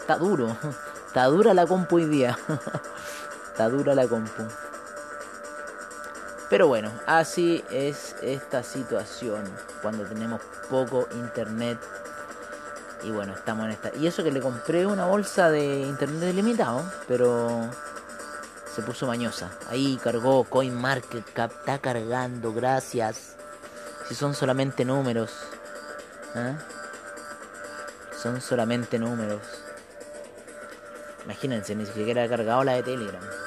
está 0.00 0.16
duro. 0.16 0.56
Está 1.12 1.26
dura 1.26 1.52
la 1.52 1.66
compu 1.66 1.96
hoy 1.96 2.06
día. 2.06 2.38
está 3.52 3.68
dura 3.68 3.94
la 3.94 4.08
compu. 4.08 4.44
Pero 6.52 6.68
bueno, 6.68 6.92
así 7.06 7.64
es 7.70 8.14
esta 8.20 8.62
situación 8.62 9.42
cuando 9.80 10.04
tenemos 10.04 10.42
poco 10.68 11.08
internet 11.14 11.78
y 13.02 13.10
bueno, 13.10 13.32
estamos 13.32 13.64
en 13.64 13.70
esta. 13.70 13.90
Y 13.96 14.06
eso 14.06 14.22
que 14.22 14.30
le 14.30 14.40
compré 14.40 14.84
una 14.84 15.06
bolsa 15.06 15.48
de 15.48 15.80
internet 15.80 16.34
ilimitado, 16.34 16.84
pero 17.08 17.70
se 18.70 18.82
puso 18.82 19.06
mañosa. 19.06 19.50
Ahí 19.70 19.98
cargó 20.04 20.44
CoinMarketCap, 20.44 21.52
está 21.52 21.78
cargando, 21.78 22.52
gracias. 22.52 23.34
Si 24.06 24.14
son 24.14 24.34
solamente 24.34 24.84
números. 24.84 25.30
¿eh? 26.34 26.54
Son 28.22 28.42
solamente 28.42 28.98
números. 28.98 29.40
Imagínense, 31.24 31.74
ni 31.74 31.86
siquiera 31.86 32.24
ha 32.24 32.28
cargado 32.28 32.62
la 32.62 32.74
de 32.74 32.82
Telegram. 32.82 33.41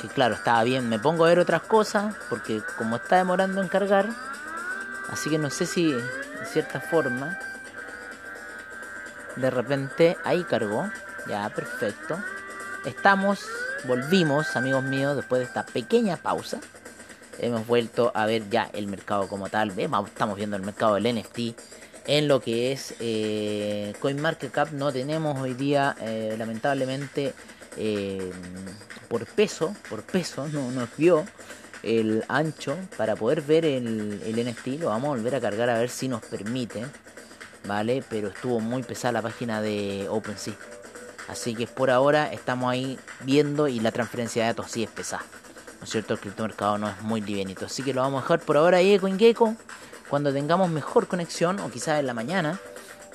Que 0.00 0.08
claro, 0.08 0.34
estaba 0.34 0.62
bien. 0.64 0.88
Me 0.88 0.98
pongo 0.98 1.24
a 1.24 1.28
ver 1.28 1.38
otras 1.38 1.62
cosas. 1.62 2.14
Porque 2.28 2.62
como 2.78 2.96
está 2.96 3.16
demorando 3.16 3.60
en 3.60 3.68
cargar. 3.68 4.08
Así 5.10 5.30
que 5.30 5.38
no 5.38 5.50
sé 5.50 5.66
si 5.66 5.92
en 5.92 6.46
cierta 6.46 6.80
forma. 6.80 7.38
De 9.36 9.50
repente 9.50 10.16
ahí 10.24 10.44
cargó. 10.44 10.90
Ya, 11.28 11.48
perfecto. 11.50 12.18
Estamos, 12.84 13.46
volvimos, 13.84 14.56
amigos 14.56 14.82
míos, 14.82 15.16
después 15.16 15.40
de 15.40 15.46
esta 15.46 15.64
pequeña 15.66 16.16
pausa. 16.16 16.60
Hemos 17.38 17.66
vuelto 17.66 18.10
a 18.14 18.26
ver 18.26 18.48
ya 18.48 18.70
el 18.72 18.86
mercado 18.86 19.28
como 19.28 19.48
tal. 19.48 19.78
Estamos 19.78 20.36
viendo 20.36 20.56
el 20.56 20.62
mercado 20.62 20.94
del 20.94 21.14
NFT 21.14 21.38
en 22.06 22.28
lo 22.28 22.40
que 22.40 22.72
es 22.72 22.94
eh, 23.00 23.92
CoinMarketCap 24.00 24.72
no 24.72 24.92
tenemos 24.92 25.38
hoy 25.38 25.54
día 25.54 25.94
eh, 26.00 26.34
lamentablemente 26.38 27.34
eh, 27.76 28.30
por 29.08 29.26
peso 29.26 29.74
por 29.88 30.02
peso 30.02 30.48
no 30.48 30.70
nos 30.70 30.96
dio 30.96 31.24
el 31.82 32.24
ancho 32.28 32.76
para 32.96 33.16
poder 33.16 33.42
ver 33.42 33.64
el, 33.64 34.20
el 34.24 34.50
NFT 34.50 34.80
lo 34.80 34.88
vamos 34.88 35.06
a 35.06 35.16
volver 35.16 35.34
a 35.34 35.40
cargar 35.40 35.70
a 35.70 35.78
ver 35.78 35.88
si 35.88 36.08
nos 36.08 36.22
permite 36.22 36.84
vale 37.66 38.04
pero 38.08 38.28
estuvo 38.28 38.60
muy 38.60 38.82
pesada 38.82 39.12
la 39.12 39.22
página 39.22 39.62
de 39.62 40.06
OpenSea. 40.08 40.54
Así 41.28 41.54
que 41.54 41.68
por 41.68 41.90
ahora 41.90 42.32
estamos 42.32 42.72
ahí 42.72 42.98
viendo 43.20 43.68
y 43.68 43.78
la 43.78 43.92
transferencia 43.92 44.42
de 44.42 44.48
datos 44.48 44.70
sí 44.72 44.82
es 44.82 44.90
pesada 44.90 45.22
¿no 45.80 45.84
es 45.84 45.90
cierto? 45.90 46.14
el 46.14 46.20
criptomercado 46.20 46.76
no 46.78 46.88
es 46.88 47.00
muy 47.00 47.20
livianito. 47.22 47.66
Así 47.66 47.82
que 47.82 47.94
lo 47.94 48.02
vamos 48.02 48.20
a 48.20 48.22
dejar 48.22 48.40
por 48.40 48.56
ahora 48.56 48.78
ahí 48.78 48.98
CoinGecko. 48.98 49.56
Cuando 50.08 50.32
tengamos 50.32 50.68
mejor 50.70 51.06
conexión, 51.06 51.58
o 51.60 51.70
quizás 51.70 52.00
en 52.00 52.06
la 52.06 52.14
mañana, 52.14 52.58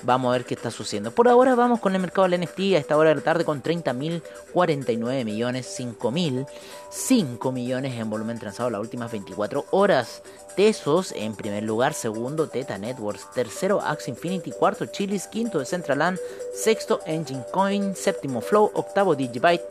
vamos 0.02 0.30
a 0.30 0.32
ver 0.32 0.44
qué 0.44 0.54
está 0.54 0.70
sucediendo. 0.70 1.10
Por 1.10 1.28
ahora 1.28 1.54
vamos 1.54 1.80
con 1.80 1.94
el 1.94 2.00
mercado 2.00 2.28
del 2.28 2.40
NFT 2.40 2.58
a 2.74 2.78
esta 2.78 2.96
hora 2.96 3.10
de 3.10 3.16
la 3.16 3.20
tarde 3.22 3.44
con 3.44 3.62
30.000, 3.62 4.22
49 4.52 5.24
millones, 5.24 5.78
5.000, 5.78 6.46
5 6.90 7.52
millones 7.52 7.98
en 7.98 8.10
volumen 8.10 8.38
transado 8.38 8.70
las 8.70 8.80
últimas 8.80 9.10
24 9.10 9.66
horas. 9.70 10.22
Tesos 10.56 11.12
en 11.12 11.36
primer 11.36 11.64
lugar, 11.64 11.92
segundo 11.92 12.48
Teta 12.48 12.78
Networks, 12.78 13.30
tercero 13.34 13.80
Axe 13.82 14.10
Infinity, 14.10 14.52
cuarto 14.52 14.86
Chilis, 14.86 15.26
quinto 15.26 15.58
Decentraland, 15.58 16.18
sexto 16.54 17.00
Engine 17.04 17.44
Coin, 17.52 17.94
séptimo 17.94 18.40
Flow, 18.40 18.70
octavo 18.74 19.14
Digibyte 19.14 19.64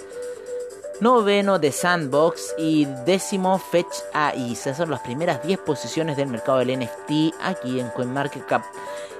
noveno 1.01 1.59
de 1.59 1.71
Sandbox 1.71 2.55
y 2.57 2.85
décimo 3.05 3.59
Fetch 3.59 3.95
AI. 4.13 4.53
Esas 4.53 4.77
son 4.77 4.89
las 4.89 5.01
primeras 5.01 5.45
10 5.45 5.59
posiciones 5.59 6.17
del 6.17 6.27
mercado 6.27 6.59
del 6.59 6.79
NFT 6.79 7.35
aquí 7.41 7.79
en 7.79 7.89
CoinMarketCap. 7.89 8.63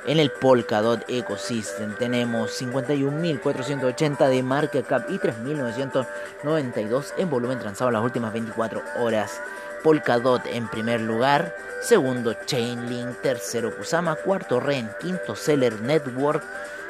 En 0.08 0.20
el 0.20 0.32
Polkadot 0.32 1.04
Ecosystem 1.08 1.94
tenemos 1.96 2.62
51.480 2.62 4.30
de 4.30 4.42
market 4.42 4.88
cap 4.88 5.06
y 5.10 5.20
3.992 5.20 7.14
en 7.18 7.30
volumen 7.30 7.60
transado 7.60 7.90
en 7.90 7.94
las 7.94 8.04
últimas 8.04 8.34
24 8.34 8.82
horas. 9.00 9.42
Polkadot 9.84 10.42
en 10.48 10.68
primer 10.70 11.02
lugar, 11.02 11.56
segundo 11.82 12.34
Chainlink, 12.34 13.22
tercero 13.22 13.76
Kusama, 13.76 14.16
cuarto 14.16 14.60
Ren, 14.60 14.90
quinto 15.00 15.36
Seller 15.36 15.80
Network, 15.82 16.42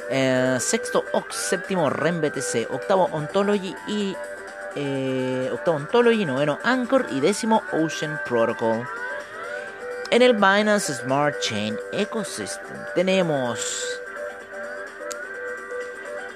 eh, 0.09 0.57
sexto 0.59 1.03
Ox, 1.11 1.35
séptimo 1.35 1.89
Ren 1.89 2.21
BTC, 2.21 2.67
octavo 2.69 3.09
Ontology 3.11 3.75
y 3.87 4.15
eh, 4.77 5.49
octavo 5.51 5.77
Ontology, 5.77 6.23
noveno 6.23 6.59
Anchor 6.63 7.07
y 7.11 7.19
décimo 7.19 7.63
Ocean 7.73 8.19
Protocol. 8.25 8.87
En 10.11 10.21
el 10.21 10.33
Binance 10.33 10.93
Smart 10.93 11.39
Chain 11.39 11.75
Ecosystem 11.91 12.77
tenemos 12.93 13.99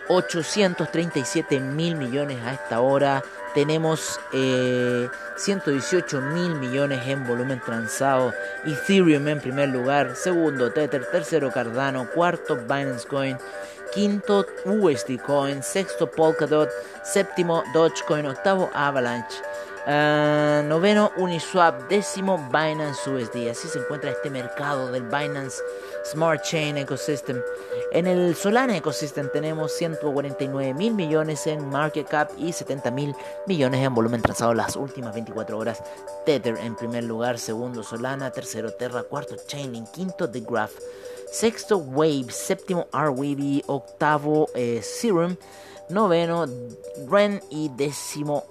837 0.08 1.60
mil 1.60 1.96
millones 1.96 2.44
a 2.44 2.54
esta 2.54 2.82
hora 2.82 3.24
tenemos 3.54 4.20
118 4.32 6.18
eh, 6.18 6.22
mil 6.22 6.56
millones 6.56 7.06
en 7.06 7.28
volumen 7.28 7.60
transado. 7.60 8.34
Ethereum 8.66 9.28
en 9.28 9.40
primer 9.40 9.70
lugar, 9.70 10.16
segundo 10.16 10.72
Tether, 10.72 11.06
tercero 11.06 11.52
Cardano, 11.52 12.10
cuarto 12.10 12.56
Binance 12.56 13.08
Coin, 13.08 13.38
quinto 13.94 14.46
USD 14.66 15.20
Coin, 15.26 15.62
sexto 15.62 16.10
Polkadot, 16.10 16.70
séptimo 17.04 17.64
Dogecoin, 17.74 18.26
octavo 18.26 18.70
Avalanche. 18.74 19.38
Uh, 19.84 20.62
noveno 20.68 21.12
Uniswap, 21.18 21.90
décimo 21.90 22.38
Binance 22.52 23.10
USD. 23.10 23.50
Así 23.50 23.68
se 23.68 23.80
encuentra 23.80 24.12
este 24.12 24.30
mercado 24.30 24.92
del 24.92 25.04
Binance 25.04 25.60
Smart 26.06 26.44
Chain 26.44 26.78
Ecosystem. 26.78 27.42
En 27.92 28.06
el 28.06 28.36
Solana 28.36 28.78
Ecosystem 28.78 29.30
tenemos 29.34 29.72
149 29.74 30.76
mil 30.76 30.94
millones 30.94 31.48
en 31.48 31.68
market 31.68 32.08
cap 32.08 32.30
y 32.38 32.54
70 32.54 32.92
mil 32.92 33.16
millones 33.48 33.84
en 33.84 33.96
volumen 33.96 34.22
transado 34.22 34.54
las 34.54 34.76
últimas 34.76 35.16
24 35.16 35.58
horas. 35.58 35.82
Tether 36.26 36.58
en 36.58 36.76
primer 36.76 37.04
lugar, 37.04 37.40
segundo 37.40 37.82
Solana, 37.82 38.30
tercero 38.30 38.72
Terra, 38.72 39.02
cuarto 39.02 39.36
Chainlink, 39.48 39.90
quinto 39.90 40.30
The 40.30 40.42
Graph, 40.42 40.74
sexto 41.32 41.78
Wave, 41.78 42.28
séptimo 42.30 42.88
RWB, 42.92 43.64
octavo 43.68 44.48
eh, 44.54 44.82
Serum 44.84 45.36
noveno 45.92 46.46
Ren 47.10 47.42
y 47.50 47.70
décimo 47.70 48.46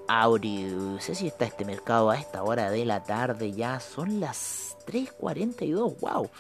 sé 0.99 1.14
si 1.14 1.27
está 1.27 1.45
este 1.45 1.64
mercado 1.64 2.11
a 2.11 2.19
esta 2.19 2.43
hora 2.43 2.71
de 2.71 2.85
la 2.85 3.03
tarde 3.03 3.53
ya. 3.53 3.81
Son 3.81 4.21
las 4.21 4.77
3.42. 4.87 5.99
¡Wow! 6.01 6.31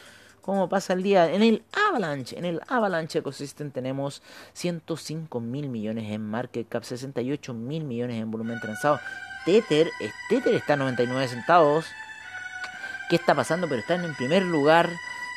¿Cómo 0.42 0.68
pasa 0.68 0.94
el 0.94 1.02
día? 1.02 1.30
En 1.32 1.42
el 1.42 1.62
Avalanche, 1.88 2.38
en 2.38 2.44
el 2.44 2.60
Avalanche 2.68 3.18
Ecosystem 3.18 3.70
tenemos 3.70 4.22
105 4.54 5.40
mil 5.40 5.68
millones 5.68 6.10
en 6.10 6.22
market 6.22 6.68
cap, 6.68 6.82
68 6.82 7.54
mil 7.54 7.84
millones 7.84 8.20
en 8.20 8.30
volumen 8.30 8.58
transado. 8.60 8.98
Tether, 9.44 9.90
Tether 10.28 10.54
está 10.54 10.74
a 10.74 10.76
99 10.76 11.28
centavos. 11.28 11.86
¿Qué 13.08 13.16
está 13.16 13.34
pasando? 13.34 13.68
Pero 13.68 13.80
están 13.80 14.04
en 14.04 14.14
primer 14.14 14.42
lugar 14.42 14.90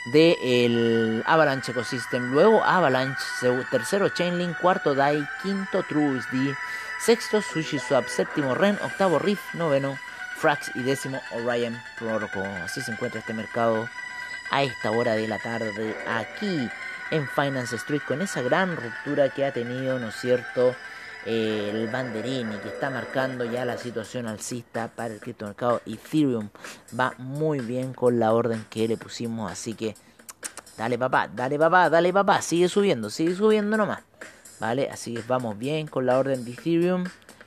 del 0.05 0.37
el 0.41 1.23
Avalanche 1.25 1.71
Ecosystem, 1.71 2.31
luego 2.31 2.63
Avalanche, 2.63 3.23
tercero 3.71 4.09
Chainlink, 4.09 4.57
cuarto 4.57 4.93
DAI, 4.93 5.27
quinto 5.41 5.83
TrueUSD, 5.83 6.55
sexto 6.99 7.41
SushiSwap, 7.41 8.07
séptimo 8.07 8.53
REN, 8.53 8.77
octavo 8.81 9.19
Riff, 9.19 9.53
noveno 9.53 9.97
Frax 10.37 10.71
y 10.75 10.83
décimo 10.83 11.21
Orion 11.31 11.81
Protocol. 11.97 12.47
Así 12.63 12.81
se 12.81 12.91
encuentra 12.91 13.19
este 13.19 13.33
mercado 13.33 13.87
a 14.51 14.63
esta 14.63 14.91
hora 14.91 15.13
de 15.13 15.27
la 15.27 15.39
tarde 15.39 15.95
aquí 16.07 16.69
en 17.11 17.27
Finance 17.29 17.75
Street 17.77 18.01
con 18.07 18.21
esa 18.21 18.41
gran 18.41 18.75
ruptura 18.75 19.29
que 19.29 19.45
ha 19.45 19.53
tenido, 19.53 19.99
¿no 19.99 20.09
es 20.09 20.15
cierto? 20.15 20.75
El 21.25 21.87
banderini 21.87 22.57
que 22.57 22.69
está 22.69 22.89
marcando 22.89 23.45
ya 23.45 23.65
la 23.65 23.77
situación 23.77 24.27
alcista 24.27 24.89
para 24.89 25.13
el 25.13 25.19
criptomercado 25.19 25.81
Ethereum. 25.85 26.49
Va 26.99 27.13
muy 27.17 27.59
bien 27.59 27.93
con 27.93 28.19
la 28.19 28.33
orden 28.33 28.65
que 28.69 28.87
le 28.87 28.97
pusimos 28.97 29.51
así 29.51 29.73
que 29.73 29.95
dale 30.77 30.97
papá 30.97 31.29
dale 31.33 31.57
papá 31.57 31.89
dale 31.89 32.11
papá 32.11 32.41
sigue 32.41 32.67
subiendo 32.67 33.09
sigue 33.09 33.35
subiendo 33.35 33.77
nomás 33.77 34.01
vale 34.59 34.89
así 34.89 35.13
que 35.13 35.21
vamos 35.27 35.57
bien 35.57 35.87
con 35.87 36.05
la 36.05 36.17
orden 36.17 36.43
de 36.45 36.51
Ethereum. 36.51 37.05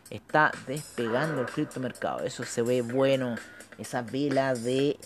Está 0.08 0.52
despegando 0.68 1.40
el 1.40 1.46
criptomercado 1.46 2.20
eso 2.20 2.44
se 2.44 2.62
ve 2.62 2.80
bueno 2.80 3.34
esa 3.76 4.02
vela 4.02 4.54
de 4.54 4.98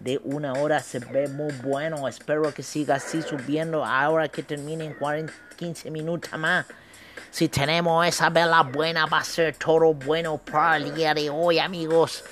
de 0.00 0.18
una 0.24 0.54
hora 0.54 0.80
se 0.80 0.98
ve 0.98 1.28
muy 1.28 1.52
bueno 1.62 2.08
espero 2.08 2.52
que 2.54 2.62
siga 2.62 2.94
así 2.94 3.20
subiendo 3.20 3.84
ahora 3.84 4.28
que 4.30 4.42
termine 4.42 4.86
en 4.86 4.94
40, 4.94 5.30
15 5.56 5.90
minutos 5.90 6.32
más 6.38 6.64
si 7.30 7.48
tenemos 7.48 8.06
esa 8.06 8.28
vela 8.28 8.62
buena, 8.62 9.06
va 9.06 9.18
a 9.18 9.24
ser 9.24 9.54
todo 9.56 9.94
bueno 9.94 10.38
para 10.38 10.78
el 10.78 10.94
día 10.94 11.14
de 11.14 11.30
hoy, 11.30 11.58
amigos. 11.60 12.24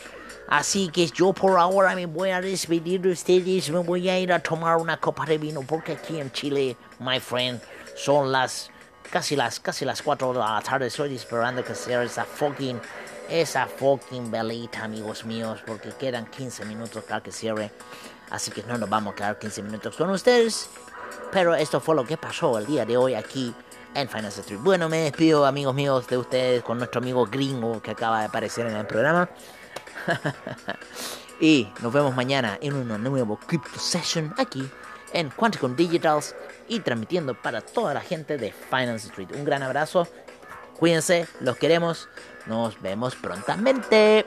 Así 0.48 0.88
que 0.88 1.06
yo 1.06 1.32
por 1.32 1.58
ahora 1.58 1.94
me 1.94 2.06
voy 2.06 2.30
a 2.30 2.40
despedir 2.40 3.00
de 3.02 3.12
ustedes. 3.12 3.70
Me 3.70 3.78
voy 3.78 4.08
a 4.08 4.18
ir 4.18 4.32
a 4.32 4.40
tomar 4.40 4.76
una 4.78 4.96
copa 4.96 5.24
de 5.24 5.38
vino 5.38 5.62
porque 5.62 5.92
aquí 5.92 6.18
en 6.18 6.32
Chile, 6.32 6.76
my 6.98 7.20
friend, 7.20 7.60
son 7.94 8.32
las 8.32 8.70
casi 9.10 9.36
las 9.36 9.60
casi 9.60 9.84
las 9.84 10.02
4 10.02 10.32
de 10.32 10.38
la 10.38 10.60
tarde. 10.62 10.86
Estoy 10.88 11.14
esperando 11.14 11.62
que 11.62 11.74
sea 11.74 12.02
esa 12.02 12.24
fucking 12.24 12.80
esa 13.28 13.66
fucking 13.66 14.30
velita, 14.30 14.84
amigos 14.84 15.24
míos, 15.24 15.62
porque 15.66 15.90
quedan 15.90 16.26
15 16.26 16.64
minutos 16.64 17.04
para 17.04 17.22
que 17.22 17.30
cierre. 17.30 17.70
Así 18.30 18.50
que 18.50 18.62
no 18.62 18.78
nos 18.78 18.88
vamos 18.88 19.12
a 19.12 19.16
quedar 19.16 19.38
15 19.38 19.62
minutos 19.62 19.96
con 19.96 20.10
ustedes. 20.10 20.68
Pero 21.30 21.54
esto 21.54 21.78
fue 21.78 21.94
lo 21.94 22.04
que 22.04 22.16
pasó 22.16 22.58
el 22.58 22.66
día 22.66 22.84
de 22.84 22.96
hoy 22.96 23.14
aquí 23.14 23.54
en 23.94 24.08
Finance 24.08 24.40
Street. 24.40 24.60
Bueno, 24.62 24.88
me 24.88 24.98
despido, 24.98 25.46
amigos 25.46 25.74
míos, 25.74 26.06
de 26.06 26.18
ustedes 26.18 26.62
con 26.62 26.78
nuestro 26.78 27.00
amigo 27.00 27.26
gringo 27.26 27.80
que 27.82 27.90
acaba 27.90 28.20
de 28.20 28.26
aparecer 28.26 28.66
en 28.66 28.76
el 28.76 28.86
programa. 28.86 29.28
y 31.40 31.68
nos 31.82 31.92
vemos 31.92 32.14
mañana 32.14 32.58
en 32.60 32.74
un 32.74 33.02
nuevo 33.02 33.38
Crypto 33.46 33.78
Session 33.78 34.34
aquí 34.38 34.68
en 35.12 35.30
Quanticum 35.30 35.74
Digitals 35.76 36.34
y 36.68 36.80
transmitiendo 36.80 37.34
para 37.34 37.60
toda 37.60 37.94
la 37.94 38.00
gente 38.00 38.36
de 38.38 38.52
Finance 38.52 39.08
Street. 39.08 39.28
Un 39.34 39.44
gran 39.44 39.62
abrazo, 39.62 40.06
cuídense, 40.78 41.26
los 41.40 41.56
queremos, 41.56 42.08
nos 42.46 42.80
vemos 42.80 43.14
prontamente. 43.14 44.26